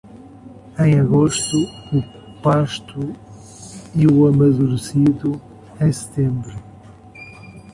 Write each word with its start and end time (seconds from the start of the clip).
Em 0.79 0.99
agosto 0.99 1.57
o 1.93 2.41
pasto 2.41 3.13
e 3.95 4.07
o 4.07 4.25
amadurecido 4.25 5.39
em 5.79 5.91
setembro. 5.93 6.57